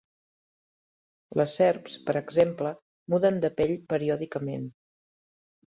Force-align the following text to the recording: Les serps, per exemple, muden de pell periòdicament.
Les 1.41 1.53
serps, 1.59 1.99
per 2.09 2.15
exemple, 2.23 2.73
muden 3.17 3.39
de 3.45 3.53
pell 3.61 3.79
periòdicament. 3.95 4.71